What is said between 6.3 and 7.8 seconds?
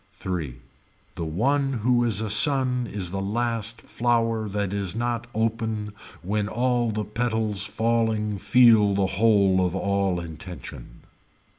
all the petals